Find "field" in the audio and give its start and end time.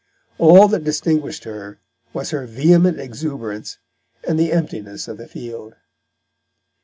5.27-5.75